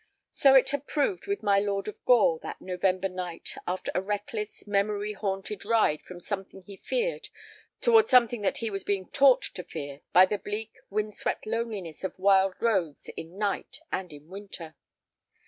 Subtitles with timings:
[0.31, 4.65] So it had proved with my Lord of Gore that November night after a reckless,
[4.65, 7.29] memory haunted ride from something he feared
[7.81, 12.03] toward something that he was being taught to fear by the bleak, wind swept loneliness
[12.03, 14.73] of wild roads in night and in winter.